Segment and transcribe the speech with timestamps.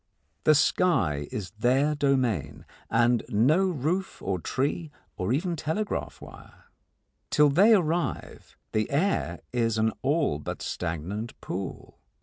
[0.45, 6.71] The sky is their domain, and no roof or tree or even telegraph wire.
[7.29, 11.99] Till they arrive the air is an all but stagnant pool.